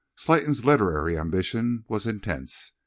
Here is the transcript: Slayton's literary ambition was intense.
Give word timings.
Slayton's 0.15 0.65
literary 0.65 1.15
ambition 1.15 1.85
was 1.87 2.07
intense. 2.07 2.71